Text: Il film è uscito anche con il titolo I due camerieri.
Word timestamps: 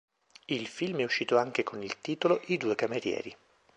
Il 0.47 0.65
film 0.65 1.01
è 1.01 1.03
uscito 1.03 1.37
anche 1.37 1.61
con 1.61 1.83
il 1.83 2.01
titolo 2.01 2.41
I 2.45 2.57
due 2.57 2.73
camerieri. 2.73 3.35